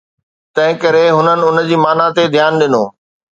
تنهن 0.55 0.73
ڪري 0.81 1.03
هنن 1.17 1.39
ان 1.47 1.57
جي 1.67 1.77
معنيٰ 1.83 2.09
تي 2.15 2.23
ڌيان 2.33 2.53
ڏنو 2.61 2.83